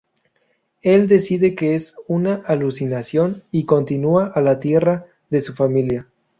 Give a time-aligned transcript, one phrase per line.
[0.81, 6.07] Él decide que es una alucinación, y continúa a la tierra de su familia.